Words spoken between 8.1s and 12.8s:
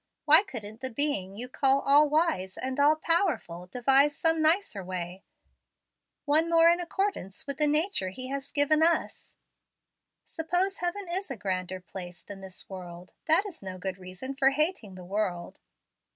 has given us? Suppose heaven is a grander place than this